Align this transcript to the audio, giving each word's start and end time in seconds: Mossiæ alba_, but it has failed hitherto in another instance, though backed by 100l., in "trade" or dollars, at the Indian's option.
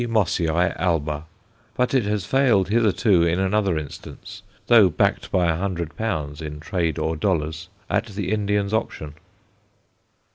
Mossiæ 0.07 0.75
alba_, 0.79 1.25
but 1.75 1.93
it 1.93 2.05
has 2.05 2.25
failed 2.25 2.69
hitherto 2.69 3.21
in 3.21 3.39
another 3.39 3.77
instance, 3.77 4.41
though 4.65 4.89
backed 4.89 5.29
by 5.31 5.45
100l., 5.45 6.41
in 6.41 6.59
"trade" 6.59 6.97
or 6.97 7.15
dollars, 7.15 7.69
at 7.87 8.07
the 8.07 8.31
Indian's 8.31 8.73
option. 8.73 9.13